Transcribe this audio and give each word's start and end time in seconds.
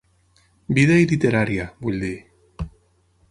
Vida 0.77 0.95
i 1.01 1.05
literària, 1.11 1.67
vull 1.87 2.01
dir. 2.05 2.13